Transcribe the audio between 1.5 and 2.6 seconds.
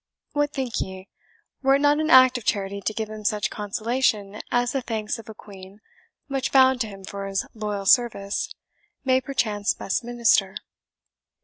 were it not an act of